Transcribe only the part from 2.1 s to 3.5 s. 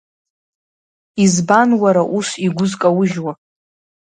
ус игәы зкаужьуа!